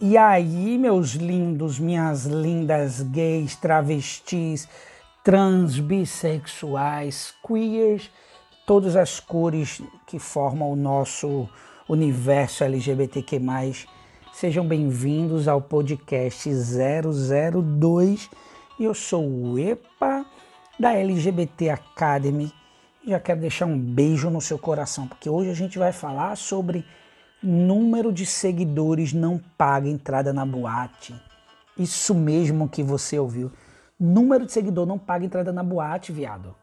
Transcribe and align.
E 0.00 0.16
aí, 0.16 0.78
meus 0.78 1.14
lindos, 1.14 1.80
minhas 1.80 2.24
lindas 2.24 3.02
gays, 3.02 3.56
travestis, 3.56 4.68
trans, 5.24 5.80
bissexuais, 5.80 7.34
queers, 7.44 8.08
todas 8.64 8.94
as 8.94 9.18
cores 9.18 9.82
que 10.06 10.20
formam 10.20 10.70
o 10.70 10.76
nosso 10.76 11.48
universo 11.88 12.62
LGBTQ+, 12.62 13.40
sejam 14.32 14.64
bem-vindos 14.64 15.48
ao 15.48 15.60
podcast 15.60 16.48
002. 16.48 18.30
Eu 18.78 18.94
sou 18.94 19.28
o 19.28 19.58
EPA 19.58 20.24
da 20.78 20.92
LGBT 20.92 21.70
Academy. 21.70 22.52
Já 23.04 23.18
quero 23.18 23.40
deixar 23.40 23.66
um 23.66 23.76
beijo 23.76 24.30
no 24.30 24.40
seu 24.40 24.60
coração, 24.60 25.08
porque 25.08 25.28
hoje 25.28 25.50
a 25.50 25.54
gente 25.54 25.76
vai 25.76 25.90
falar 25.90 26.36
sobre 26.36 26.84
número 27.42 28.12
de 28.12 28.26
seguidores 28.26 29.12
não 29.12 29.38
paga 29.56 29.88
entrada 29.88 30.32
na 30.32 30.44
boate. 30.44 31.14
Isso 31.78 32.14
mesmo 32.14 32.68
que 32.68 32.82
você 32.82 33.18
ouviu. 33.18 33.52
Número 33.98 34.46
de 34.46 34.52
seguidor 34.52 34.86
não 34.86 34.98
paga 34.98 35.24
entrada 35.24 35.52
na 35.52 35.62
boate, 35.62 36.12
viado. 36.12 36.54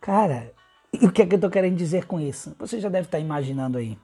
Cara, 0.00 0.52
e 0.92 1.06
o 1.06 1.12
que 1.12 1.22
é 1.22 1.26
que 1.26 1.34
eu 1.34 1.40
tô 1.40 1.50
querendo 1.50 1.76
dizer 1.76 2.06
com 2.06 2.18
isso? 2.18 2.54
Você 2.58 2.80
já 2.80 2.88
deve 2.88 3.06
estar 3.06 3.18
imaginando 3.18 3.78
aí. 3.78 3.98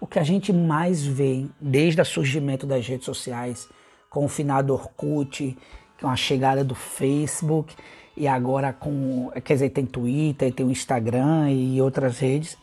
O 0.00 0.06
que 0.06 0.18
a 0.18 0.22
gente 0.22 0.52
mais 0.52 1.04
vê 1.04 1.46
desde 1.60 2.00
o 2.00 2.04
surgimento 2.04 2.66
das 2.66 2.86
redes 2.86 3.04
sociais, 3.04 3.68
com 4.10 4.24
o 4.24 4.28
finado 4.28 4.72
Orkut, 4.72 5.56
com 6.00 6.08
a 6.08 6.16
chegada 6.16 6.64
do 6.64 6.74
Facebook 6.74 7.74
e 8.16 8.26
agora 8.26 8.72
com, 8.72 9.30
quer 9.44 9.54
dizer, 9.54 9.70
tem 9.70 9.86
Twitter, 9.86 10.52
tem 10.52 10.66
o 10.66 10.70
Instagram 10.70 11.50
e 11.50 11.80
outras 11.80 12.18
redes, 12.18 12.56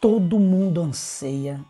todo 0.00 0.38
mundo 0.38 0.80
anseia 0.82 1.60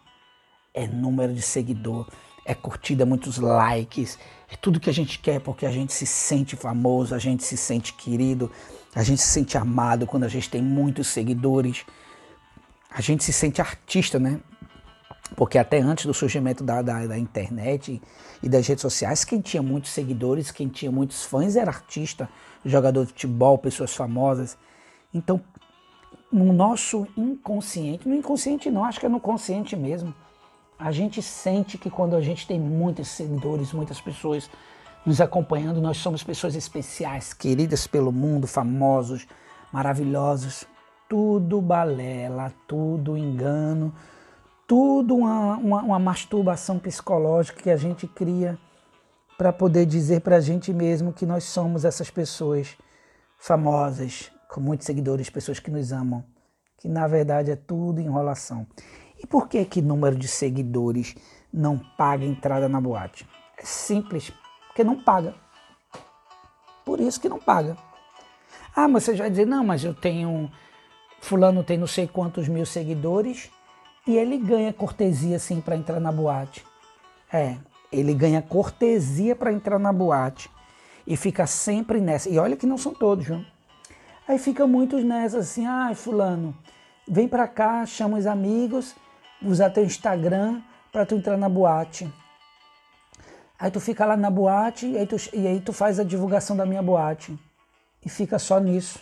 é 0.75 0.87
número 0.87 1.33
de 1.33 1.43
seguidor, 1.43 2.07
é 2.45 2.55
curtida, 2.55 3.07
muitos 3.07 3.39
likes, 3.39 4.19
é 4.51 4.57
tudo 4.57 4.79
que 4.79 4.91
a 4.91 4.93
gente 4.93 5.19
quer 5.19 5.41
porque 5.41 5.67
a 5.67 5.71
gente 5.71 5.93
se 5.93 6.07
sente 6.07 6.55
famoso, 6.55 7.15
a 7.15 7.19
gente 7.19 7.43
se 7.43 7.57
sente 7.57 7.93
querido, 7.95 8.51
a 8.95 9.03
gente 9.03 9.21
se 9.21 9.29
sente 9.29 9.59
amado 9.59 10.07
quando 10.07 10.25
a 10.25 10.29
gente 10.29 10.49
tem 10.49 10.63
muitos 10.63 11.09
seguidores, 11.09 11.85
a 12.91 13.01
gente 13.01 13.25
se 13.25 13.33
sente 13.33 13.61
artista, 13.61 14.19
né? 14.19 14.41
Porque 15.35 15.59
até 15.59 15.81
antes 15.81 16.07
do 16.07 16.15
surgimento 16.15 16.63
da, 16.63 16.81
da, 16.83 17.07
da, 17.07 17.19
internet 17.19 18.01
e 18.43 18.49
das 18.49 18.67
redes 18.67 18.83
sociais, 18.83 19.25
quem 19.25 19.41
tinha 19.41 19.63
muitos 19.63 19.91
seguidores, 19.91 20.53
quem 20.53 20.69
tinha 20.69 20.91
muitos 20.91 21.25
fãs 21.25 21.57
era 21.57 21.71
artista, 21.71 22.29
jogador 22.65 23.05
de 23.05 23.13
futebol, 23.13 23.59
pessoas 23.59 23.95
famosas. 23.95 24.57
Então, 25.13 25.43
no 26.33 26.53
nosso 26.53 27.07
inconsciente, 27.17 28.09
no 28.09 28.15
inconsciente 28.15 28.71
não, 28.71 28.85
acho 28.85 29.01
que 29.01 29.07
é 29.07 29.09
no 29.09 29.21
consciente 29.21 29.77
mesmo. 29.77 30.15
A 30.79 30.93
gente 30.93 31.23
sente 31.23 31.79
que 31.79 31.89
quando 31.89 32.15
a 32.15 32.21
gente 32.21 32.47
tem 32.47 32.61
muitos 32.61 33.09
seguidores, 33.09 33.73
muitas 33.73 34.01
pessoas 34.01 34.51
nos 35.07 35.21
acompanhando, 35.21 35.81
nós 35.81 35.97
somos 35.99 36.23
pessoas 36.23 36.55
especiais, 36.55 37.33
queridas 37.33 37.87
pelo 37.87 38.13
mundo, 38.13 38.47
famosos, 38.47 39.27
maravilhosos. 39.73 40.67
Tudo 41.09 41.61
balela, 41.61 42.53
tudo 42.67 43.17
engano, 43.17 43.95
tudo 44.67 45.15
uma, 45.15 45.57
uma, 45.57 45.83
uma 45.83 45.99
masturbação 46.01 46.79
psicológica 46.79 47.63
que 47.63 47.71
a 47.71 47.77
gente 47.77 48.09
cria 48.09 48.59
para 49.39 49.53
poder 49.53 49.87
dizer 49.87 50.21
para 50.21 50.37
a 50.37 50.41
gente 50.41 50.73
mesmo 50.73 51.13
que 51.13 51.25
nós 51.25 51.45
somos 51.45 51.85
essas 51.85 52.11
pessoas 52.11 52.77
famosas, 53.39 54.33
com 54.49 54.61
muitos 54.61 54.87
seguidores, 54.87 55.31
pessoas 55.31 55.59
que 55.59 55.71
nos 55.71 55.93
amam, 55.93 56.25
que 56.79 56.89
na 56.89 57.07
verdade 57.07 57.51
é 57.51 57.57
tudo 57.57 58.01
enrolação. 58.01 58.67
E 59.19 59.27
por 59.27 59.49
que 59.49 59.65
que 59.65 59.81
número 59.81 60.17
de 60.17 60.29
seguidores 60.29 61.15
não 61.53 61.79
paga 61.79 62.25
entrada 62.25 62.69
na 62.69 62.81
boate? 62.81 63.27
É 63.59 63.65
simples, 63.65 64.33
porque 64.67 64.85
não 64.85 65.03
paga. 65.03 65.35
Por 66.85 67.01
isso 67.01 67.21
que 67.21 67.29
não 67.29 67.39
paga. 67.39 67.77
Ah, 68.75 68.87
mas 68.87 69.05
você 69.05 69.15
vai 69.15 69.31
dizer, 69.31 69.47
não, 69.47 69.65
mas 69.65 69.83
eu 69.83 69.95
tenho. 69.95 70.51
Fulano 71.21 71.65
tem 71.65 71.79
não 71.79 71.87
sei 71.87 72.07
quantos 72.07 72.47
mil 72.47 72.67
seguidores 72.67 73.51
e 74.07 74.17
ele 74.17 74.37
ganha 74.37 74.73
cortesia 74.73 75.37
assim 75.37 75.61
para 75.61 75.77
entrar 75.77 75.99
na 75.99 76.13
boate. 76.13 76.65
É, 77.33 77.57
ele 77.91 78.15
ganha 78.15 78.43
cortesia 78.43 79.35
para 79.35 79.53
entrar 79.53 79.79
na 79.79 79.93
boate 79.93 80.51
e 81.07 81.17
fica 81.17 81.47
sempre 81.47 82.01
nessa. 82.01 82.29
E 82.29 82.39
olha 82.39 82.57
que 82.57 82.67
não 82.67 82.79
são 82.79 82.93
todos, 82.93 83.27
viu? 83.27 83.45
Aí 84.29 84.39
fica 84.39 84.67
muitos 84.67 85.05
nessa 85.05 85.39
assim, 85.39 85.67
ah, 85.67 85.93
fulano, 85.95 86.57
vem 87.07 87.29
pra 87.29 87.47
cá, 87.47 87.87
chama 87.87 88.19
os 88.19 88.27
amigos, 88.27 88.95
usar 89.41 89.71
teu 89.71 89.85
Instagram 89.85 90.61
para 90.91 91.07
tu 91.07 91.15
entrar 91.15 91.37
na 91.37 91.49
boate. 91.49 92.13
Aí 93.59 93.71
tu 93.71 93.81
fica 93.81 94.05
lá 94.05 94.17
na 94.17 94.31
boate 94.31 94.87
e 94.87 94.99
aí, 94.99 95.07
tu, 95.07 95.17
e 95.33 95.47
aí 95.47 95.61
tu 95.61 95.73
faz 95.73 96.01
a 96.01 96.05
divulgação 96.05 96.57
da 96.57 96.67
minha 96.67 96.83
boate. 96.83 97.39
E 98.05 98.09
fica 98.09 98.39
só 98.39 98.59
nisso. 98.59 98.99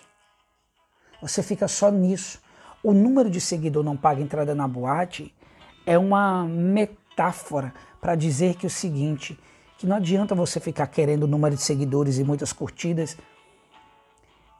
Você 1.20 1.42
fica 1.42 1.66
só 1.66 1.90
nisso. 1.90 2.40
O 2.82 2.92
número 2.92 3.30
de 3.30 3.40
seguidor 3.40 3.82
não 3.82 3.96
paga 3.96 4.20
entrada 4.20 4.54
na 4.54 4.68
boate 4.68 5.34
é 5.86 5.98
uma 5.98 6.44
metáfora 6.44 7.72
para 8.00 8.14
dizer 8.14 8.56
que 8.56 8.66
o 8.66 8.70
seguinte, 8.70 9.38
que 9.78 9.86
não 9.86 9.96
adianta 9.96 10.34
você 10.34 10.60
ficar 10.60 10.86
querendo 10.86 11.24
o 11.24 11.26
número 11.26 11.56
de 11.56 11.62
seguidores 11.62 12.18
e 12.18 12.24
muitas 12.24 12.52
curtidas 12.52 13.16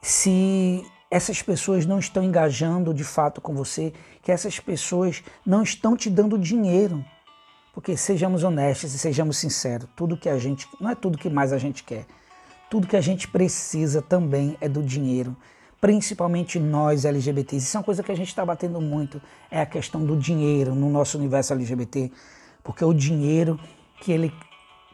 se 0.05 0.85
essas 1.09 1.41
pessoas 1.41 1.83
não 1.83 1.97
estão 1.97 2.23
engajando 2.23 2.93
de 2.93 3.03
fato 3.03 3.41
com 3.41 3.55
você, 3.55 3.91
que 4.21 4.31
essas 4.31 4.59
pessoas 4.59 5.23
não 5.43 5.63
estão 5.63 5.97
te 5.97 6.11
dando 6.11 6.37
dinheiro. 6.37 7.03
Porque 7.73 7.97
sejamos 7.97 8.43
honestos 8.43 8.93
e 8.93 8.99
sejamos 8.99 9.37
sinceros, 9.37 9.89
tudo 9.95 10.15
que 10.15 10.29
a 10.29 10.37
gente, 10.37 10.67
não 10.79 10.91
é 10.91 10.95
tudo 10.95 11.17
que 11.17 11.27
mais 11.27 11.51
a 11.51 11.57
gente 11.57 11.83
quer. 11.83 12.05
Tudo 12.69 12.85
que 12.85 12.95
a 12.95 13.01
gente 13.01 13.27
precisa 13.27 13.99
também 13.99 14.55
é 14.61 14.69
do 14.69 14.83
dinheiro, 14.83 15.35
principalmente 15.81 16.59
nós 16.59 17.03
LGBTs. 17.03 17.65
Isso 17.65 17.75
é 17.75 17.79
uma 17.79 17.83
coisa 17.83 18.03
que 18.03 18.11
a 18.11 18.15
gente 18.15 18.27
está 18.27 18.45
batendo 18.45 18.79
muito, 18.79 19.19
é 19.49 19.59
a 19.59 19.65
questão 19.65 20.05
do 20.05 20.15
dinheiro 20.15 20.75
no 20.75 20.87
nosso 20.87 21.17
universo 21.17 21.51
LGBT, 21.51 22.11
porque 22.63 22.85
o 22.85 22.93
dinheiro 22.93 23.59
que 24.01 24.11
ele 24.11 24.31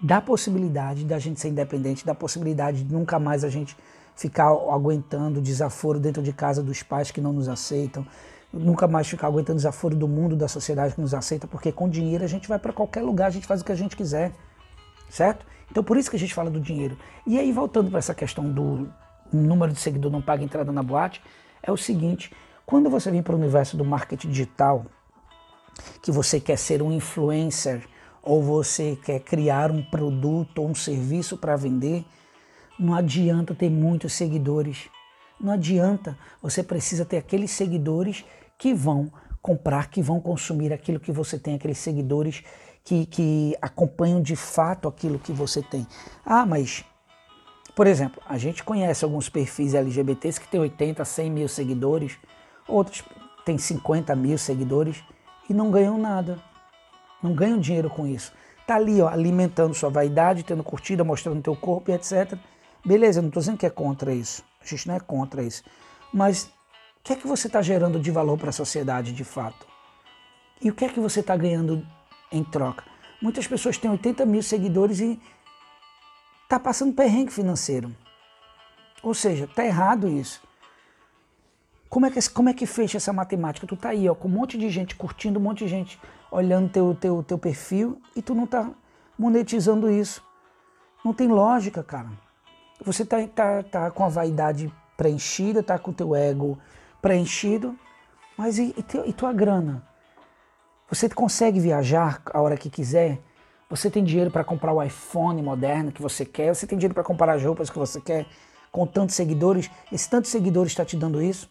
dá 0.01 0.17
a 0.17 0.21
possibilidade 0.21 1.03
da 1.03 1.19
gente 1.19 1.37
ser 1.41 1.49
independente, 1.49 2.05
dá 2.05 2.13
a 2.13 2.15
possibilidade 2.15 2.85
de 2.85 2.93
nunca 2.93 3.19
mais 3.19 3.43
a 3.43 3.49
gente 3.49 3.75
ficar 4.21 4.49
aguentando 4.49 5.41
desaforo 5.41 5.99
dentro 5.99 6.21
de 6.21 6.31
casa 6.31 6.61
dos 6.61 6.83
pais 6.83 7.09
que 7.09 7.19
não 7.19 7.33
nos 7.33 7.49
aceitam, 7.49 8.05
nunca 8.53 8.87
mais 8.87 9.07
ficar 9.07 9.25
aguentando 9.25 9.57
desaforo 9.57 9.95
do 9.95 10.07
mundo, 10.07 10.35
da 10.35 10.47
sociedade 10.47 10.93
que 10.93 11.01
nos 11.01 11.15
aceita, 11.15 11.47
porque 11.47 11.71
com 11.71 11.89
dinheiro 11.89 12.23
a 12.23 12.27
gente 12.27 12.47
vai 12.47 12.59
para 12.59 12.71
qualquer 12.71 13.01
lugar, 13.01 13.27
a 13.27 13.29
gente 13.31 13.47
faz 13.47 13.61
o 13.61 13.65
que 13.65 13.71
a 13.71 13.75
gente 13.75 13.95
quiser, 13.95 14.31
certo? 15.09 15.43
Então 15.71 15.83
por 15.83 15.97
isso 15.97 16.07
que 16.07 16.17
a 16.17 16.19
gente 16.19 16.35
fala 16.35 16.51
do 16.51 16.59
dinheiro. 16.59 16.95
E 17.25 17.39
aí 17.39 17.51
voltando 17.51 17.89
para 17.89 17.97
essa 17.97 18.13
questão 18.13 18.47
do 18.47 18.87
número 19.33 19.73
de 19.73 19.79
seguidor 19.79 20.11
não 20.11 20.21
paga 20.21 20.43
entrada 20.43 20.71
na 20.71 20.83
boate, 20.83 21.19
é 21.63 21.71
o 21.71 21.77
seguinte, 21.77 22.31
quando 22.63 22.91
você 22.91 23.09
vem 23.09 23.23
para 23.23 23.33
o 23.33 23.39
universo 23.39 23.75
do 23.75 23.83
marketing 23.83 24.29
digital, 24.29 24.85
que 25.99 26.11
você 26.11 26.39
quer 26.39 26.59
ser 26.59 26.83
um 26.83 26.91
influencer 26.91 27.87
ou 28.21 28.43
você 28.43 28.95
quer 29.03 29.19
criar 29.21 29.71
um 29.71 29.81
produto 29.81 30.59
ou 30.59 30.69
um 30.69 30.75
serviço 30.75 31.37
para 31.37 31.55
vender, 31.55 32.05
não 32.81 32.95
adianta 32.95 33.53
ter 33.53 33.69
muitos 33.69 34.13
seguidores. 34.13 34.89
Não 35.39 35.53
adianta. 35.53 36.17
Você 36.41 36.63
precisa 36.63 37.05
ter 37.05 37.17
aqueles 37.17 37.51
seguidores 37.51 38.25
que 38.57 38.73
vão 38.73 39.11
comprar, 39.39 39.89
que 39.89 40.01
vão 40.01 40.19
consumir 40.19 40.73
aquilo 40.73 40.99
que 40.99 41.11
você 41.11 41.37
tem, 41.37 41.55
aqueles 41.55 41.77
seguidores 41.77 42.43
que, 42.83 43.05
que 43.05 43.55
acompanham 43.61 44.19
de 44.19 44.35
fato 44.35 44.87
aquilo 44.87 45.19
que 45.19 45.31
você 45.31 45.61
tem. 45.61 45.85
Ah, 46.25 46.43
mas, 46.43 46.83
por 47.75 47.85
exemplo, 47.85 48.21
a 48.27 48.37
gente 48.39 48.63
conhece 48.63 49.05
alguns 49.05 49.29
perfis 49.29 49.75
LGBTs 49.75 50.39
que 50.39 50.47
têm 50.47 50.59
80, 50.59 51.05
100 51.05 51.31
mil 51.31 51.47
seguidores, 51.47 52.17
outros 52.67 53.03
têm 53.45 53.59
50 53.59 54.15
mil 54.15 54.39
seguidores 54.39 55.03
e 55.47 55.53
não 55.53 55.69
ganham 55.69 55.99
nada. 55.99 56.39
Não 57.21 57.33
ganham 57.35 57.59
dinheiro 57.59 57.91
com 57.91 58.07
isso. 58.07 58.33
Tá 58.65 58.75
ali, 58.75 58.99
ó, 59.01 59.07
alimentando 59.07 59.75
sua 59.75 59.89
vaidade, 59.91 60.43
tendo 60.43 60.63
curtida, 60.63 61.03
mostrando 61.03 61.43
teu 61.43 61.55
corpo 61.55 61.91
e 61.91 61.93
etc. 61.93 62.37
Beleza, 62.83 63.21
não 63.21 63.29
estou 63.29 63.41
dizendo 63.41 63.57
que 63.57 63.65
é 63.65 63.69
contra 63.69 64.13
isso. 64.13 64.43
A 64.61 64.65
gente 64.65 64.87
não 64.87 64.95
é 64.95 64.99
contra 64.99 65.43
isso. 65.43 65.63
Mas 66.13 66.45
o 66.45 67.03
que 67.03 67.13
é 67.13 67.15
que 67.15 67.27
você 67.27 67.47
está 67.47 67.61
gerando 67.61 67.99
de 67.99 68.11
valor 68.11 68.37
para 68.37 68.49
a 68.49 68.53
sociedade 68.53 69.11
de 69.11 69.23
fato? 69.23 69.67
E 70.61 70.69
o 70.69 70.75
que 70.75 70.85
é 70.85 70.89
que 70.89 70.99
você 70.99 71.19
está 71.19 71.35
ganhando 71.35 71.85
em 72.31 72.43
troca? 72.43 72.83
Muitas 73.21 73.47
pessoas 73.47 73.77
têm 73.77 73.89
80 73.89 74.25
mil 74.25 74.43
seguidores 74.43 74.99
e 74.99 75.19
está 76.43 76.59
passando 76.59 76.93
perrengue 76.93 77.31
financeiro. 77.31 77.95
Ou 79.01 79.13
seja, 79.13 79.45
está 79.45 79.65
errado 79.65 80.07
isso. 80.07 80.41
Como 81.89 82.05
é, 82.05 82.11
que, 82.11 82.29
como 82.29 82.49
é 82.49 82.53
que 82.53 82.65
fecha 82.65 82.97
essa 82.97 83.11
matemática? 83.11 83.67
Tu 83.67 83.75
tá 83.75 83.89
aí, 83.89 84.07
ó, 84.07 84.15
com 84.15 84.27
um 84.27 84.31
monte 84.31 84.57
de 84.57 84.69
gente 84.69 84.95
curtindo, 84.95 85.39
um 85.39 85.43
monte 85.43 85.65
de 85.65 85.67
gente 85.67 85.99
olhando 86.31 86.69
teu, 86.69 86.95
teu, 86.95 87.23
teu 87.23 87.37
perfil 87.37 88.01
e 88.15 88.21
tu 88.21 88.33
não 88.33 88.47
tá 88.47 88.69
monetizando 89.17 89.89
isso. 89.89 90.23
Não 91.03 91.13
tem 91.13 91.27
lógica, 91.27 91.83
cara. 91.83 92.09
Você 92.83 93.05
tá, 93.05 93.17
tá, 93.27 93.63
tá 93.63 93.91
com 93.91 94.03
a 94.03 94.09
vaidade 94.09 94.73
preenchida, 94.97 95.61
tá 95.61 95.77
com 95.77 95.91
o 95.91 95.93
teu 95.93 96.15
ego 96.15 96.57
preenchido, 97.01 97.77
mas 98.37 98.57
e, 98.57 98.73
e, 98.77 98.83
teu, 98.83 99.05
e 99.07 99.13
tua 99.13 99.31
grana? 99.31 99.83
Você 100.89 101.07
consegue 101.09 101.59
viajar 101.59 102.21
a 102.25 102.41
hora 102.41 102.57
que 102.57 102.69
quiser? 102.69 103.19
Você 103.69 103.89
tem 103.89 104.03
dinheiro 104.03 104.29
para 104.29 104.43
comprar 104.43 104.73
o 104.73 104.83
iPhone 104.83 105.41
moderno 105.41 105.91
que 105.91 106.01
você 106.01 106.25
quer? 106.25 106.53
Você 106.53 106.67
tem 106.67 106.77
dinheiro 106.77 106.93
para 106.93 107.03
comprar 107.03 107.33
as 107.33 107.43
roupas 107.43 107.69
que 107.69 107.79
você 107.79 108.01
quer? 108.01 108.25
Com 108.71 108.85
tantos 108.85 109.15
seguidores? 109.15 109.69
Esse 109.91 110.09
tantos 110.09 110.31
seguidores 110.31 110.71
está 110.71 110.83
te 110.83 110.97
dando 110.97 111.21
isso? 111.21 111.47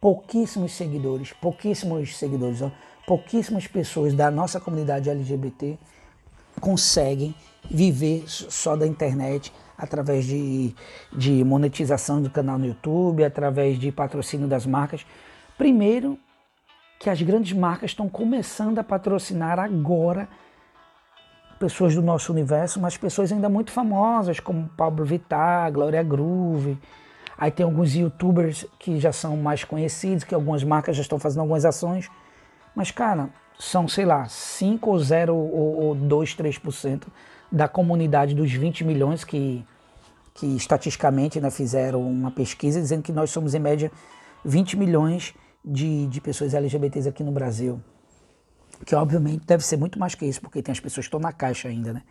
Pouquíssimos 0.00 0.72
seguidores, 0.72 1.32
pouquíssimos 1.32 2.18
seguidores, 2.18 2.60
ó, 2.60 2.70
pouquíssimas 3.06 3.68
pessoas 3.68 4.14
da 4.14 4.30
nossa 4.30 4.60
comunidade 4.60 5.08
LGBT 5.08 5.78
conseguem 6.60 7.34
viver 7.70 8.24
só 8.26 8.76
da 8.76 8.86
internet 8.86 9.52
através 9.82 10.24
de, 10.24 10.72
de 11.12 11.42
monetização 11.42 12.22
do 12.22 12.30
canal 12.30 12.56
no 12.56 12.66
YouTube, 12.66 13.24
através 13.24 13.76
de 13.80 13.90
patrocínio 13.90 14.46
das 14.46 14.64
marcas. 14.64 15.04
Primeiro, 15.58 16.16
que 17.00 17.10
as 17.10 17.20
grandes 17.20 17.52
marcas 17.52 17.90
estão 17.90 18.08
começando 18.08 18.78
a 18.78 18.84
patrocinar 18.84 19.58
agora 19.58 20.28
pessoas 21.58 21.96
do 21.96 22.02
nosso 22.02 22.32
universo, 22.32 22.80
mas 22.80 22.96
pessoas 22.96 23.32
ainda 23.32 23.48
muito 23.48 23.72
famosas, 23.72 24.38
como 24.38 24.68
Pablo 24.76 25.04
Vittar, 25.04 25.72
Glória 25.72 26.02
Groove. 26.02 26.78
Aí 27.36 27.50
tem 27.50 27.64
alguns 27.64 27.92
youtubers 27.92 28.64
que 28.78 29.00
já 29.00 29.12
são 29.12 29.36
mais 29.36 29.64
conhecidos, 29.64 30.22
que 30.22 30.34
algumas 30.34 30.62
marcas 30.62 30.94
já 30.94 31.02
estão 31.02 31.18
fazendo 31.18 31.40
algumas 31.40 31.64
ações. 31.64 32.08
Mas, 32.72 32.92
cara, 32.92 33.30
são, 33.58 33.88
sei 33.88 34.04
lá, 34.04 34.26
5 34.28 34.88
ou 34.88 34.98
0 34.98 35.34
ou, 35.34 35.80
ou 35.82 35.94
2, 35.96 36.36
3% 36.36 37.08
da 37.50 37.66
comunidade 37.66 38.34
dos 38.34 38.50
20 38.52 38.84
milhões 38.84 39.24
que, 39.24 39.64
que 40.34 40.46
estatisticamente 40.56 41.40
né, 41.40 41.50
fizeram 41.50 42.00
uma 42.00 42.30
pesquisa 42.30 42.80
dizendo 42.80 43.02
que 43.02 43.12
nós 43.12 43.30
somos, 43.30 43.54
em 43.54 43.58
média, 43.58 43.90
20 44.44 44.76
milhões 44.76 45.34
de, 45.64 46.06
de 46.06 46.20
pessoas 46.20 46.54
LGBTs 46.54 47.08
aqui 47.08 47.22
no 47.22 47.32
Brasil 47.32 47.80
que 48.84 48.94
obviamente 48.94 49.44
deve 49.46 49.64
ser 49.64 49.76
muito 49.76 49.98
mais 49.98 50.14
que 50.14 50.26
isso, 50.26 50.40
porque 50.40 50.62
tem 50.62 50.72
as 50.72 50.80
pessoas 50.80 51.06
que 51.06 51.08
estão 51.08 51.20
na 51.20 51.32
caixa 51.32 51.68
ainda, 51.68 51.92
né? 51.92 52.02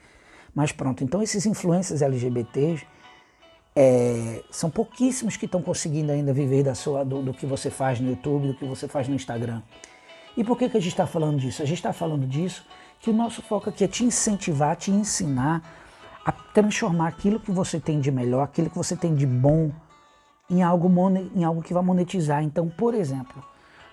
Mas 0.53 0.71
pronto, 0.71 1.03
então 1.03 1.21
esses 1.21 1.45
influencers 1.45 2.01
LGBTs 2.01 2.85
é, 3.75 4.43
são 4.51 4.69
pouquíssimos 4.69 5.37
que 5.37 5.45
estão 5.45 5.61
conseguindo 5.61 6.11
ainda 6.11 6.33
viver 6.33 6.63
da 6.63 6.75
sua, 6.75 7.05
do, 7.05 7.21
do, 7.21 7.33
que 7.33 7.45
você 7.45 7.69
faz 7.69 7.99
no 7.99 8.09
YouTube, 8.09 8.47
do 8.47 8.53
que 8.53 8.65
você 8.65 8.87
faz 8.87 9.07
no 9.07 9.15
Instagram. 9.15 9.61
E 10.35 10.43
por 10.43 10.57
que, 10.57 10.69
que 10.69 10.77
a 10.77 10.79
gente 10.79 10.91
está 10.91 11.07
falando 11.07 11.39
disso? 11.39 11.61
A 11.61 11.65
gente 11.65 11.77
está 11.77 11.93
falando 11.93 12.27
disso 12.27 12.65
que 12.99 13.09
o 13.09 13.13
nosso 13.13 13.41
foco 13.41 13.69
aqui 13.69 13.83
é 13.83 13.87
te 13.87 14.03
incentivar, 14.03 14.75
te 14.75 14.91
ensinar 14.91 15.61
a 16.25 16.31
transformar 16.31 17.07
aquilo 17.07 17.39
que 17.39 17.51
você 17.51 17.79
tem 17.79 17.99
de 17.99 18.11
melhor, 18.11 18.43
aquilo 18.43 18.69
que 18.69 18.77
você 18.77 18.95
tem 18.95 19.15
de 19.15 19.25
bom, 19.25 19.71
em 20.49 20.61
algo, 20.61 20.91
em 21.35 21.43
algo 21.43 21.61
que 21.61 21.73
vai 21.73 21.83
monetizar. 21.83 22.43
Então, 22.43 22.69
por 22.69 22.93
exemplo, 22.93 23.43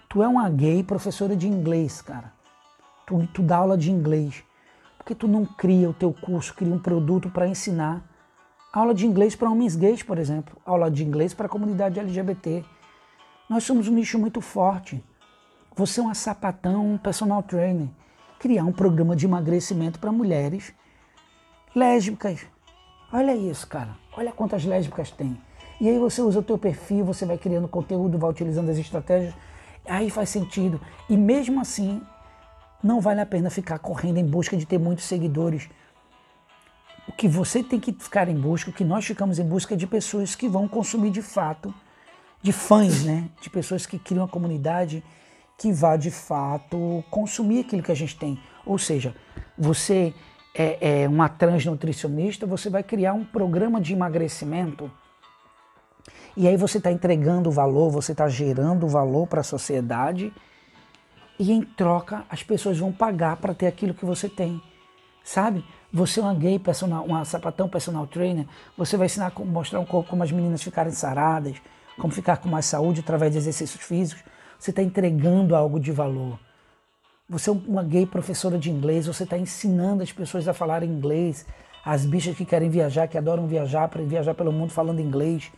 tu 0.08 0.22
é 0.22 0.28
uma 0.28 0.48
gay 0.50 0.82
professora 0.82 1.36
de 1.36 1.46
inglês, 1.46 2.02
cara 2.02 2.38
tu, 3.08 3.26
tu 3.32 3.42
dá 3.42 3.56
aula 3.56 3.78
de 3.78 3.90
inglês. 3.90 4.44
Por 4.98 5.06
que 5.06 5.14
tu 5.14 5.26
não 5.26 5.46
cria 5.46 5.88
o 5.88 5.94
teu 5.94 6.12
curso, 6.12 6.54
cria 6.54 6.72
um 6.72 6.78
produto 6.78 7.30
para 7.30 7.48
ensinar? 7.48 8.04
Aula 8.70 8.94
de 8.94 9.06
inglês 9.06 9.34
para 9.34 9.50
homens 9.50 9.74
gays, 9.74 10.02
por 10.02 10.18
exemplo. 10.18 10.60
Aula 10.66 10.90
de 10.90 11.02
inglês 11.02 11.32
para 11.32 11.46
a 11.46 11.48
comunidade 11.48 11.98
LGBT. 11.98 12.62
Nós 13.48 13.64
somos 13.64 13.88
um 13.88 13.94
nicho 13.94 14.18
muito 14.18 14.42
forte. 14.42 15.02
Você 15.74 16.00
é 16.00 16.02
uma 16.02 16.14
sapatão, 16.14 16.92
um 16.92 16.98
personal 16.98 17.42
trainer. 17.42 17.88
Criar 18.38 18.64
um 18.64 18.72
programa 18.72 19.16
de 19.16 19.24
emagrecimento 19.24 19.98
para 19.98 20.12
mulheres 20.12 20.74
lésbicas. 21.78 22.40
Olha 23.12 23.34
isso, 23.34 23.66
cara. 23.66 23.96
Olha 24.16 24.32
quantas 24.32 24.64
lésbicas 24.64 25.10
tem. 25.10 25.40
E 25.80 25.88
aí 25.88 25.98
você 25.98 26.20
usa 26.20 26.40
o 26.40 26.42
teu 26.42 26.58
perfil, 26.58 27.04
você 27.04 27.24
vai 27.24 27.38
criando 27.38 27.68
conteúdo, 27.68 28.18
vai 28.18 28.30
utilizando 28.30 28.68
as 28.68 28.78
estratégias. 28.78 29.32
Aí 29.86 30.10
faz 30.10 30.28
sentido. 30.28 30.80
E 31.08 31.16
mesmo 31.16 31.60
assim, 31.60 32.02
não 32.82 33.00
vale 33.00 33.20
a 33.20 33.26
pena 33.26 33.48
ficar 33.48 33.78
correndo 33.78 34.18
em 34.18 34.26
busca 34.26 34.56
de 34.56 34.66
ter 34.66 34.78
muitos 34.78 35.04
seguidores. 35.04 35.68
O 37.06 37.12
que 37.12 37.28
você 37.28 37.62
tem 37.62 37.80
que 37.80 37.92
ficar 37.92 38.28
em 38.28 38.38
busca, 38.38 38.70
o 38.70 38.72
que 38.72 38.84
nós 38.84 39.06
ficamos 39.06 39.38
em 39.38 39.44
busca 39.44 39.74
é 39.74 39.76
de 39.76 39.86
pessoas 39.86 40.34
que 40.34 40.48
vão 40.48 40.68
consumir 40.68 41.10
de 41.10 41.22
fato, 41.22 41.72
de 42.42 42.52
fãs, 42.52 43.04
né? 43.04 43.30
De 43.40 43.48
pessoas 43.48 43.86
que 43.86 43.98
criam 43.98 44.24
uma 44.24 44.28
comunidade 44.28 45.02
que 45.56 45.72
vá 45.72 45.96
de 45.96 46.10
fato 46.10 47.02
consumir 47.10 47.60
aquilo 47.60 47.82
que 47.82 47.90
a 47.90 47.96
gente 47.96 48.16
tem. 48.16 48.38
Ou 48.66 48.78
seja, 48.78 49.14
você 49.56 50.12
é, 50.58 51.02
é 51.04 51.08
uma 51.08 51.28
transnutricionista, 51.28 52.44
você 52.44 52.68
vai 52.68 52.82
criar 52.82 53.12
um 53.12 53.24
programa 53.24 53.80
de 53.80 53.92
emagrecimento 53.92 54.90
e 56.36 56.46
aí 56.46 56.56
você 56.56 56.78
está 56.78 56.90
entregando 56.90 57.50
valor, 57.50 57.90
você 57.90 58.12
está 58.12 58.28
gerando 58.28 58.86
valor 58.88 59.26
para 59.26 59.40
a 59.40 59.44
sociedade 59.44 60.32
e 61.38 61.52
em 61.52 61.62
troca 61.62 62.24
as 62.28 62.42
pessoas 62.42 62.78
vão 62.78 62.92
pagar 62.92 63.36
para 63.36 63.54
ter 63.54 63.66
aquilo 63.66 63.94
que 63.94 64.04
você 64.04 64.28
tem. 64.28 64.60
Sabe? 65.24 65.64
Você 65.92 66.20
é 66.20 66.22
uma 66.22 66.34
gay, 66.34 66.58
personal, 66.58 67.04
uma 67.04 67.24
sapatão 67.24 67.68
personal 67.68 68.06
trainer, 68.06 68.46
você 68.76 68.96
vai 68.96 69.06
ensinar 69.06 69.30
como 69.30 69.50
mostrar 69.50 69.80
um 69.80 69.84
corpo 69.84 70.10
como 70.10 70.22
as 70.22 70.32
meninas 70.32 70.62
ficarem 70.62 70.92
saradas, 70.92 71.56
como 71.98 72.12
ficar 72.12 72.38
com 72.38 72.48
mais 72.48 72.66
saúde 72.66 73.00
através 73.00 73.32
de 73.32 73.38
exercícios 73.38 73.82
físicos. 73.82 74.24
Você 74.58 74.70
está 74.70 74.82
entregando 74.82 75.54
algo 75.54 75.78
de 75.78 75.92
valor. 75.92 76.38
Você 77.30 77.50
é 77.50 77.52
uma 77.52 77.82
gay 77.82 78.06
professora 78.06 78.56
de 78.56 78.70
inglês, 78.70 79.06
você 79.06 79.24
está 79.24 79.36
ensinando 79.36 80.02
as 80.02 80.10
pessoas 80.10 80.48
a 80.48 80.54
falar 80.54 80.82
inglês, 80.82 81.44
as 81.84 82.06
bichas 82.06 82.34
que 82.34 82.42
querem 82.46 82.70
viajar, 82.70 83.06
que 83.06 83.18
adoram 83.18 83.46
viajar, 83.46 83.86
para 83.88 84.02
viajar 84.02 84.32
pelo 84.32 84.50
mundo 84.50 84.70
falando 84.70 84.98
inglês. 84.98 85.52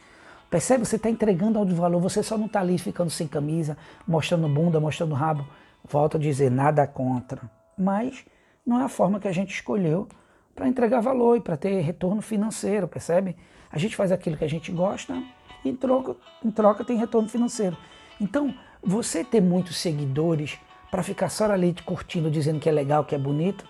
Percebe? 0.50 0.84
Você 0.84 0.96
está 0.96 1.08
entregando 1.08 1.60
algo 1.60 1.70
de 1.70 1.76
valor, 1.76 2.00
você 2.00 2.24
só 2.24 2.36
não 2.36 2.46
está 2.46 2.58
ali 2.58 2.76
ficando 2.76 3.08
sem 3.08 3.28
camisa, 3.28 3.78
mostrando 4.04 4.48
bunda, 4.48 4.80
mostrando 4.80 5.14
rabo. 5.14 5.46
Volto 5.84 6.16
a 6.16 6.20
dizer, 6.20 6.50
nada 6.50 6.84
contra, 6.88 7.40
mas 7.78 8.24
não 8.66 8.80
é 8.80 8.84
a 8.84 8.88
forma 8.88 9.20
que 9.20 9.28
a 9.28 9.32
gente 9.32 9.54
escolheu 9.54 10.08
para 10.56 10.66
entregar 10.66 11.00
valor 11.00 11.36
e 11.36 11.40
para 11.40 11.56
ter 11.56 11.80
retorno 11.82 12.20
financeiro, 12.20 12.88
percebe? 12.88 13.36
A 13.70 13.78
gente 13.78 13.94
faz 13.94 14.10
aquilo 14.10 14.36
que 14.36 14.44
a 14.44 14.48
gente 14.48 14.72
gosta 14.72 15.22
e 15.64 15.68
em 15.68 15.76
troca, 15.76 16.16
em 16.44 16.50
troca 16.50 16.84
tem 16.84 16.96
retorno 16.96 17.28
financeiro. 17.28 17.76
Então, 18.20 18.52
você 18.82 19.22
ter 19.22 19.40
muitos 19.40 19.76
seguidores 19.76 20.58
para 20.90 21.02
ficar 21.02 21.28
só 21.28 21.44
ali 21.50 21.74
curtindo, 21.84 22.30
dizendo 22.30 22.58
que 22.58 22.68
é 22.68 22.72
legal, 22.72 23.04
que 23.04 23.14
é 23.14 23.18
bonito, 23.18 23.64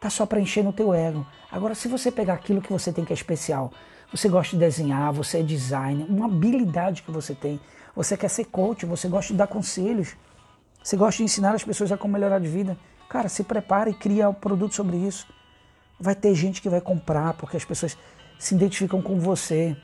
tá 0.00 0.08
só 0.08 0.24
para 0.24 0.40
encher 0.40 0.62
no 0.62 0.72
teu 0.72 0.94
ego. 0.94 1.26
Agora, 1.50 1.74
se 1.74 1.88
você 1.88 2.10
pegar 2.10 2.34
aquilo 2.34 2.60
que 2.60 2.72
você 2.72 2.92
tem 2.92 3.04
que 3.04 3.12
é 3.12 3.14
especial, 3.14 3.72
você 4.12 4.28
gosta 4.28 4.56
de 4.56 4.60
desenhar, 4.60 5.12
você 5.12 5.38
é 5.40 5.42
designer, 5.42 6.06
uma 6.08 6.26
habilidade 6.26 7.02
que 7.02 7.10
você 7.10 7.34
tem, 7.34 7.58
você 7.96 8.16
quer 8.16 8.28
ser 8.28 8.44
coach, 8.44 8.86
você 8.86 9.08
gosta 9.08 9.32
de 9.32 9.38
dar 9.38 9.46
conselhos, 9.46 10.16
você 10.82 10.96
gosta 10.96 11.18
de 11.18 11.24
ensinar 11.24 11.54
as 11.54 11.64
pessoas 11.64 11.90
a 11.90 11.96
como 11.96 12.12
melhorar 12.12 12.38
de 12.38 12.48
vida? 12.48 12.76
Cara, 13.08 13.28
se 13.28 13.42
prepare 13.42 13.90
e 13.90 13.94
cria 13.94 14.28
um 14.28 14.34
produto 14.34 14.74
sobre 14.74 14.96
isso. 14.96 15.26
Vai 15.98 16.14
ter 16.14 16.34
gente 16.34 16.60
que 16.60 16.68
vai 16.68 16.80
comprar 16.80 17.34
porque 17.34 17.56
as 17.56 17.64
pessoas 17.64 17.96
se 18.38 18.54
identificam 18.54 19.00
com 19.00 19.18
você. 19.18 19.76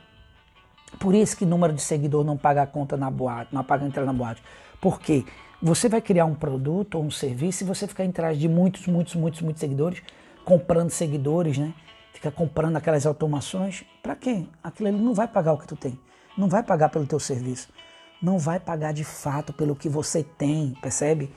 Por 0.98 1.14
isso 1.14 1.36
que 1.36 1.46
número 1.46 1.72
de 1.72 1.80
seguidor 1.80 2.24
não 2.24 2.36
paga 2.36 2.62
a 2.62 2.66
conta 2.66 2.96
na 2.96 3.10
boate, 3.10 3.54
não 3.54 3.64
paga 3.64 3.86
entrar 3.86 4.04
na 4.04 4.12
boate. 4.12 4.42
Por 4.80 5.00
quê? 5.00 5.24
Você 5.62 5.88
vai 5.88 6.00
criar 6.00 6.24
um 6.24 6.34
produto 6.34 6.96
ou 6.96 7.04
um 7.04 7.10
serviço 7.10 7.62
e 7.62 7.66
você 7.66 7.86
ficar 7.86 8.04
atrás 8.04 8.38
de 8.38 8.48
muitos, 8.48 8.86
muitos, 8.86 9.14
muitos, 9.14 9.42
muitos 9.42 9.60
seguidores, 9.60 10.02
comprando 10.44 10.90
seguidores, 10.90 11.58
né? 11.58 11.74
Fica 12.14 12.30
comprando 12.30 12.76
aquelas 12.76 13.06
automações. 13.06 13.84
Para 14.02 14.16
quê? 14.16 14.46
Aquilo 14.62 14.88
ali 14.88 14.98
não 14.98 15.14
vai 15.14 15.28
pagar 15.28 15.52
o 15.52 15.58
que 15.58 15.66
tu 15.66 15.76
tem. 15.76 15.98
Não 16.36 16.48
vai 16.48 16.62
pagar 16.62 16.88
pelo 16.88 17.06
teu 17.06 17.20
serviço 17.20 17.68
não 18.20 18.38
vai 18.38 18.60
pagar 18.60 18.92
de 18.92 19.04
fato 19.04 19.52
pelo 19.52 19.74
que 19.74 19.88
você 19.88 20.22
tem, 20.22 20.76
percebe? 20.82 21.32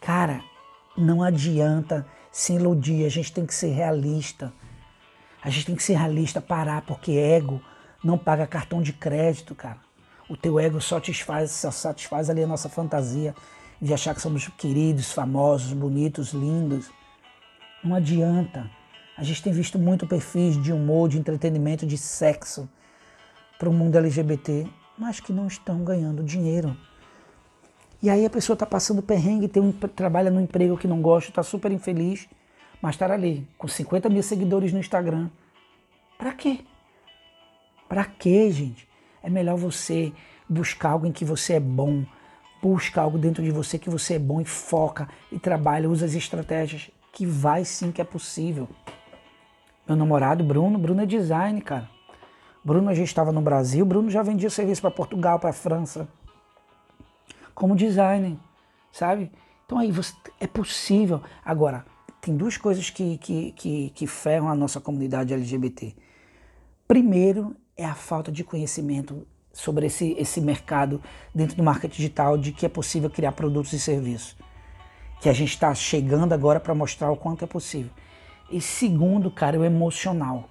Cara, 0.00 0.42
não 0.96 1.22
adianta 1.22 2.06
se 2.32 2.54
iludir, 2.54 3.04
a 3.04 3.08
gente 3.08 3.32
tem 3.32 3.44
que 3.44 3.54
ser 3.54 3.72
realista. 3.72 4.52
A 5.42 5.50
gente 5.50 5.66
tem 5.66 5.76
que 5.76 5.82
ser 5.82 5.94
realista, 5.94 6.40
parar, 6.40 6.82
porque 6.82 7.12
ego 7.12 7.60
não 8.02 8.16
paga 8.16 8.46
cartão 8.46 8.80
de 8.80 8.92
crédito, 8.92 9.54
cara. 9.54 9.78
O 10.30 10.36
teu 10.36 10.58
ego 10.58 10.80
só 10.80 10.96
satisfaz, 10.96 11.50
só 11.50 11.70
satisfaz 11.70 12.30
ali 12.30 12.42
a 12.42 12.46
nossa 12.46 12.70
fantasia 12.70 13.34
de 13.82 13.92
achar 13.92 14.14
que 14.14 14.22
somos 14.22 14.48
queridos, 14.48 15.12
famosos, 15.12 15.74
bonitos, 15.74 16.32
lindos. 16.32 16.90
Não 17.84 17.94
adianta. 17.94 18.70
A 19.18 19.22
gente 19.22 19.42
tem 19.42 19.52
visto 19.52 19.78
muito 19.78 20.06
perfis 20.06 20.56
de 20.62 20.72
humor, 20.72 21.08
de 21.08 21.18
entretenimento, 21.18 21.84
de 21.84 21.98
sexo 21.98 22.66
para 23.58 23.68
o 23.68 23.72
mundo 23.72 23.98
LGBT 23.98 24.66
mas 25.00 25.18
que 25.18 25.32
não 25.32 25.46
estão 25.46 25.82
ganhando 25.82 26.22
dinheiro. 26.22 26.76
E 28.02 28.10
aí 28.10 28.26
a 28.26 28.30
pessoa 28.30 28.54
está 28.54 28.66
passando 28.66 29.00
perrengue, 29.00 29.48
tem 29.48 29.62
um, 29.62 29.72
trabalha 29.72 30.30
no 30.30 30.42
emprego 30.42 30.76
que 30.76 30.86
não 30.86 31.00
gosta, 31.00 31.30
está 31.30 31.42
super 31.42 31.72
infeliz, 31.72 32.28
mas 32.82 32.94
está 32.94 33.10
ali, 33.10 33.48
com 33.56 33.66
50 33.66 34.10
mil 34.10 34.22
seguidores 34.22 34.74
no 34.74 34.78
Instagram. 34.78 35.30
Para 36.18 36.32
quê? 36.34 36.60
Para 37.88 38.04
quê, 38.04 38.50
gente? 38.50 38.86
É 39.22 39.30
melhor 39.30 39.56
você 39.56 40.12
buscar 40.48 40.90
algo 40.90 41.06
em 41.06 41.12
que 41.12 41.24
você 41.24 41.54
é 41.54 41.60
bom, 41.60 42.04
busca 42.62 43.00
algo 43.00 43.18
dentro 43.18 43.42
de 43.42 43.50
você 43.50 43.78
que 43.78 43.90
você 43.90 44.14
é 44.14 44.18
bom 44.18 44.40
e 44.40 44.44
foca 44.44 45.08
e 45.30 45.38
trabalha, 45.38 45.88
usa 45.88 46.06
as 46.06 46.14
estratégias 46.14 46.90
que 47.12 47.24
vai 47.26 47.64
sim 47.64 47.92
que 47.92 48.00
é 48.00 48.04
possível. 48.04 48.68
Meu 49.86 49.96
namorado 49.96 50.44
Bruno, 50.44 50.78
Bruno 50.78 51.02
é 51.02 51.06
design, 51.06 51.60
cara. 51.60 51.88
Bruno, 52.62 52.94
gente 52.94 53.08
estava 53.08 53.32
no 53.32 53.40
Brasil, 53.40 53.86
Bruno 53.86 54.10
já 54.10 54.22
vendia 54.22 54.50
serviço 54.50 54.82
para 54.82 54.90
Portugal, 54.90 55.38
para 55.38 55.52
França, 55.52 56.06
como 57.54 57.74
designer, 57.74 58.36
sabe? 58.92 59.30
Então 59.64 59.78
aí 59.78 59.90
você, 59.90 60.12
é 60.38 60.46
possível. 60.46 61.22
Agora, 61.44 61.86
tem 62.20 62.36
duas 62.36 62.58
coisas 62.58 62.90
que, 62.90 63.16
que, 63.18 63.52
que, 63.52 63.90
que 63.90 64.06
ferram 64.06 64.48
a 64.48 64.54
nossa 64.54 64.80
comunidade 64.80 65.32
LGBT. 65.32 65.94
Primeiro 66.86 67.56
é 67.80 67.84
a 67.86 67.94
falta 67.94 68.30
de 68.30 68.44
conhecimento 68.44 69.26
sobre 69.52 69.86
esse, 69.86 70.12
esse 70.18 70.40
mercado 70.40 71.02
dentro 71.34 71.56
do 71.56 71.62
marketing 71.62 71.96
digital 71.96 72.36
de 72.36 72.52
que 72.52 72.66
é 72.66 72.68
possível 72.68 73.08
criar 73.08 73.32
produtos 73.32 73.72
e 73.72 73.80
serviços. 73.80 74.36
Que 75.20 75.28
a 75.28 75.32
gente 75.32 75.50
está 75.50 75.74
chegando 75.74 76.32
agora 76.32 76.60
para 76.60 76.74
mostrar 76.74 77.10
o 77.10 77.16
quanto 77.16 77.44
é 77.44 77.48
possível. 77.48 77.90
E 78.50 78.60
segundo, 78.60 79.30
cara, 79.30 79.58
o 79.58 79.64
emocional. 79.64 80.48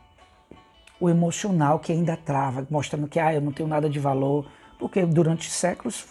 O 0.99 1.09
emocional 1.09 1.79
que 1.79 1.91
ainda 1.91 2.17
trava, 2.17 2.65
mostrando 2.69 3.07
que 3.07 3.19
ah, 3.19 3.33
eu 3.33 3.41
não 3.41 3.51
tenho 3.51 3.69
nada 3.69 3.89
de 3.89 3.99
valor, 3.99 4.49
porque 4.79 5.05
durante 5.05 5.49
séculos 5.49 6.07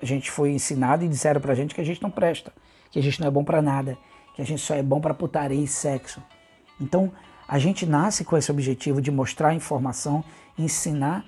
a 0.00 0.06
gente 0.06 0.30
foi 0.30 0.52
ensinado 0.52 1.04
e 1.04 1.08
disseram 1.08 1.40
pra 1.40 1.54
gente 1.54 1.74
que 1.74 1.80
a 1.80 1.84
gente 1.84 2.02
não 2.02 2.10
presta, 2.10 2.52
que 2.90 2.98
a 2.98 3.02
gente 3.02 3.20
não 3.20 3.28
é 3.28 3.30
bom 3.30 3.44
para 3.44 3.62
nada, 3.62 3.96
que 4.34 4.42
a 4.42 4.44
gente 4.44 4.60
só 4.60 4.74
é 4.74 4.82
bom 4.82 5.00
para 5.00 5.14
putaria 5.14 5.62
e 5.62 5.66
sexo. 5.66 6.22
Então, 6.80 7.12
a 7.46 7.58
gente 7.58 7.86
nasce 7.86 8.24
com 8.24 8.36
esse 8.36 8.50
objetivo 8.50 9.00
de 9.00 9.10
mostrar 9.10 9.54
informação, 9.54 10.24
ensinar 10.58 11.24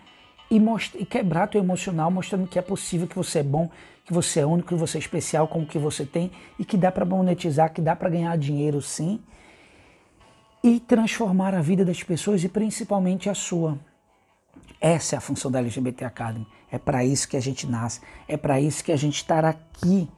e, 0.50 0.58
mostrar, 0.58 1.00
e 1.00 1.04
quebrar 1.04 1.48
teu 1.48 1.62
emocional, 1.62 2.10
mostrando 2.10 2.46
que 2.46 2.58
é 2.58 2.62
possível, 2.62 3.06
que 3.06 3.16
você 3.16 3.40
é 3.40 3.42
bom, 3.42 3.70
que 4.04 4.12
você 4.12 4.40
é 4.40 4.46
único, 4.46 4.68
que 4.68 4.74
você 4.74 4.98
é 4.98 5.00
especial 5.00 5.48
com 5.48 5.62
o 5.62 5.66
que 5.66 5.78
você 5.78 6.06
tem 6.06 6.30
e 6.58 6.64
que 6.64 6.76
dá 6.76 6.90
para 6.92 7.04
monetizar, 7.04 7.72
que 7.72 7.80
dá 7.80 7.94
para 7.94 8.08
ganhar 8.08 8.36
dinheiro 8.38 8.80
sim 8.80 9.20
e 10.62 10.80
transformar 10.80 11.54
a 11.54 11.60
vida 11.60 11.84
das 11.84 12.02
pessoas 12.02 12.42
e 12.42 12.48
principalmente 12.48 13.28
a 13.28 13.34
sua. 13.34 13.78
Essa 14.80 15.16
é 15.16 15.18
a 15.18 15.20
função 15.20 15.50
da 15.50 15.58
LGBT 15.58 16.04
Academy. 16.04 16.46
É 16.70 16.78
para 16.78 17.04
isso 17.04 17.28
que 17.28 17.36
a 17.36 17.40
gente 17.40 17.66
nasce, 17.66 18.00
é 18.26 18.36
para 18.36 18.60
isso 18.60 18.82
que 18.82 18.92
a 18.92 18.96
gente 18.96 19.16
está 19.16 19.38
aqui. 19.40 20.08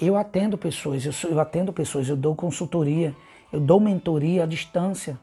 Eu 0.00 0.16
atendo 0.16 0.56
pessoas, 0.56 1.04
eu, 1.04 1.12
sou, 1.12 1.30
eu 1.30 1.40
atendo 1.40 1.72
pessoas, 1.72 2.08
eu 2.08 2.16
dou 2.16 2.34
consultoria, 2.34 3.14
eu 3.52 3.60
dou 3.60 3.80
mentoria 3.80 4.44
à 4.44 4.46
distância. 4.46 5.18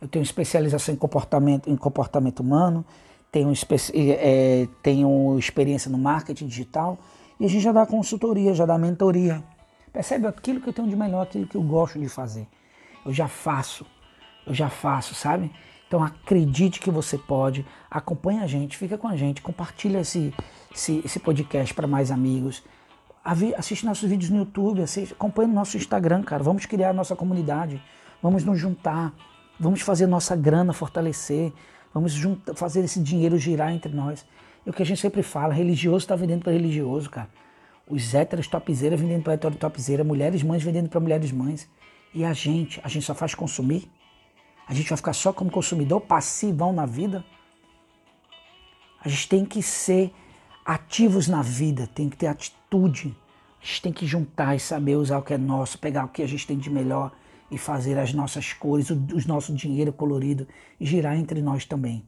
Eu 0.00 0.08
tenho 0.08 0.22
especialização 0.22 0.94
em 0.94 0.98
comportamento, 0.98 1.70
em 1.70 1.76
comportamento 1.76 2.40
humano, 2.40 2.84
tenho, 3.32 3.52
é, 3.94 4.68
tenho 4.82 5.38
experiência 5.38 5.90
no 5.90 5.98
marketing 5.98 6.46
digital 6.46 6.98
e 7.38 7.44
a 7.44 7.48
gente 7.48 7.62
já 7.62 7.72
dá 7.72 7.86
consultoria, 7.86 8.54
já 8.54 8.66
dá 8.66 8.76
mentoria. 8.76 9.42
Percebe 9.92 10.26
aquilo 10.26 10.60
que 10.60 10.68
eu 10.68 10.72
tenho 10.72 10.88
de 10.88 10.96
melhor, 10.96 11.22
aquilo 11.22 11.46
que 11.46 11.56
eu 11.56 11.62
gosto 11.62 11.98
de 11.98 12.08
fazer. 12.08 12.46
Eu 13.04 13.12
já 13.12 13.28
faço, 13.28 13.86
eu 14.46 14.52
já 14.52 14.68
faço, 14.68 15.14
sabe? 15.14 15.50
Então 15.86 16.02
acredite 16.02 16.80
que 16.80 16.90
você 16.90 17.16
pode, 17.16 17.64
acompanhe 17.90 18.40
a 18.40 18.46
gente, 18.46 18.76
fica 18.76 18.98
com 18.98 19.06
a 19.06 19.16
gente, 19.16 19.40
compartilha 19.40 20.00
esse, 20.00 20.34
esse, 20.74 21.00
esse 21.04 21.20
podcast 21.20 21.72
para 21.72 21.86
mais 21.86 22.10
amigos. 22.10 22.62
Assiste 23.24 23.86
nossos 23.86 24.08
vídeos 24.08 24.30
no 24.30 24.36
YouTube, 24.36 24.82
assiste, 24.82 25.14
acompanhe 25.14 25.48
no 25.48 25.54
nosso 25.54 25.78
Instagram, 25.78 26.22
cara. 26.22 26.42
Vamos 26.42 26.66
criar 26.66 26.90
a 26.90 26.92
nossa 26.92 27.16
comunidade, 27.16 27.82
vamos 28.22 28.44
nos 28.44 28.58
juntar, 28.58 29.14
vamos 29.58 29.80
fazer 29.80 30.06
nossa 30.06 30.36
grana 30.36 30.74
fortalecer, 30.74 31.50
vamos 31.92 32.12
juntar, 32.12 32.54
fazer 32.54 32.84
esse 32.84 33.00
dinheiro 33.00 33.38
girar 33.38 33.72
entre 33.72 33.90
nós. 33.94 34.26
É 34.66 34.68
o 34.68 34.72
que 34.74 34.82
a 34.82 34.86
gente 34.86 35.00
sempre 35.00 35.22
fala, 35.22 35.54
religioso 35.54 36.04
está 36.04 36.14
vendendo 36.14 36.42
para 36.42 36.52
religioso, 36.52 37.08
cara. 37.08 37.30
Os 37.88 38.14
héteros 38.14 38.46
topzera 38.46 38.94
vendendo 38.94 39.22
para 39.22 39.32
hétero 39.32 39.54
topzera, 39.56 40.04
mulheres 40.04 40.42
mães 40.42 40.62
vendendo 40.62 40.90
para 40.90 41.00
mulheres 41.00 41.32
mães. 41.32 41.66
E 42.12 42.26
a 42.26 42.32
gente, 42.34 42.78
a 42.84 42.88
gente 42.88 43.06
só 43.06 43.14
faz 43.14 43.34
consumir? 43.34 43.90
A 44.68 44.74
gente 44.74 44.88
vai 44.88 44.96
ficar 44.98 45.12
só 45.14 45.32
como 45.32 45.50
consumidor 45.50 46.00
passivão 46.02 46.72
na 46.74 46.84
vida? 46.84 47.24
A 49.02 49.08
gente 49.08 49.28
tem 49.28 49.44
que 49.44 49.62
ser 49.62 50.12
ativos 50.64 51.28
na 51.28 51.42
vida, 51.42 51.86
tem 51.86 52.08
que 52.08 52.16
ter 52.16 52.26
atitude. 52.26 53.14
A 53.62 53.66
gente 53.66 53.82
tem 53.82 53.92
que 53.92 54.06
juntar 54.06 54.54
e 54.54 54.60
saber 54.60 54.96
usar 54.96 55.18
o 55.18 55.22
que 55.22 55.34
é 55.34 55.38
nosso, 55.38 55.78
pegar 55.78 56.04
o 56.04 56.08
que 56.08 56.22
a 56.22 56.28
gente 56.28 56.46
tem 56.46 56.58
de 56.58 56.70
melhor 56.70 57.12
e 57.50 57.58
fazer 57.58 57.98
as 57.98 58.12
nossas 58.12 58.52
cores, 58.52 58.90
o, 58.90 58.94
o 58.94 59.28
nosso 59.28 59.54
dinheiro 59.54 59.92
colorido 59.92 60.46
girar 60.80 61.16
entre 61.16 61.40
nós 61.40 61.64
também. 61.64 62.04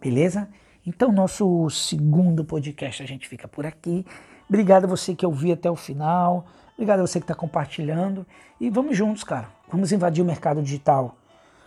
Beleza? 0.00 0.48
Então, 0.86 1.10
nosso 1.10 1.68
segundo 1.70 2.44
podcast 2.44 3.02
a 3.02 3.06
gente 3.06 3.26
fica 3.26 3.48
por 3.48 3.66
aqui. 3.66 4.04
Obrigado 4.48 4.84
a 4.84 4.88
você 4.88 5.14
que 5.14 5.26
ouviu 5.26 5.54
até 5.54 5.70
o 5.70 5.74
final. 5.74 6.46
Obrigado 6.74 7.00
a 7.00 7.06
você 7.06 7.18
que 7.18 7.24
está 7.24 7.34
compartilhando. 7.34 8.24
E 8.60 8.70
vamos 8.70 8.96
juntos, 8.96 9.24
cara. 9.24 9.48
Vamos 9.68 9.90
invadir 9.90 10.22
o 10.22 10.26
mercado 10.26 10.62
digital. 10.62 11.16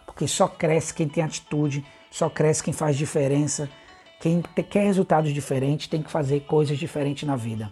Porque 0.06 0.28
só 0.28 0.48
cresce 0.48 0.94
quem 0.94 1.08
tem 1.08 1.24
atitude, 1.24 1.86
só 2.10 2.30
cresce 2.30 2.64
quem 2.64 2.74
faz 2.74 2.96
diferença. 2.96 3.70
Quem 4.20 4.42
quer 4.42 4.84
resultados 4.84 5.34
diferentes 5.34 5.88
tem 5.88 6.04
que 6.04 6.12
fazer 6.12 6.42
coisas 6.42 6.78
diferentes 6.78 7.28
na 7.28 7.36
vida. 7.38 7.72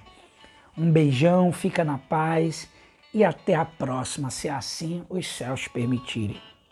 Um 0.77 0.89
beijão, 0.89 1.51
fica 1.51 1.83
na 1.83 1.97
paz 1.97 2.69
e 3.13 3.23
até 3.23 3.55
a 3.55 3.65
próxima, 3.65 4.29
se 4.29 4.47
assim 4.47 5.03
os 5.09 5.27
céus 5.27 5.67
permitirem. 5.67 6.39